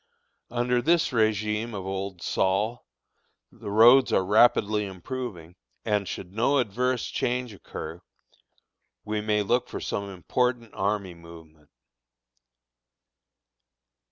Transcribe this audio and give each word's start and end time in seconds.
Under 0.49 0.81
this 0.81 1.09
régime 1.11 1.75
of 1.75 1.85
old 1.85 2.23
Sol, 2.23 2.87
the 3.51 3.69
roads 3.69 4.11
are 4.11 4.25
rapidly 4.25 4.83
improving, 4.87 5.55
and 5.85 6.07
should 6.07 6.33
no 6.33 6.57
adverse 6.57 7.05
change 7.05 7.53
occur, 7.53 8.01
we 9.05 9.21
may 9.21 9.43
look 9.43 9.69
for 9.69 9.79
some 9.79 10.09
important 10.09 10.73
army 10.73 11.13
movement. 11.13 11.69